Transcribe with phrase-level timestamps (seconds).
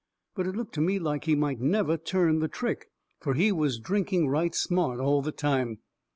[0.33, 2.87] But it looked to me like he might never turn the trick.
[3.19, 5.77] Fur he was drinking right smart all the time.